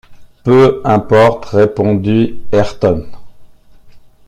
Peu 0.43 0.81
importe, 0.83 1.45
répondit 1.49 2.39
Ayrton. 2.51 3.05